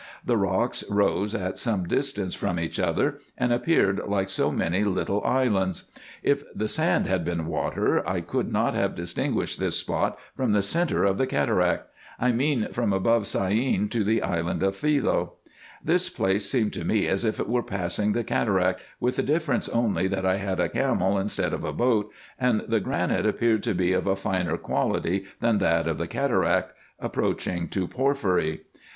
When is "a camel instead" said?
20.59-21.53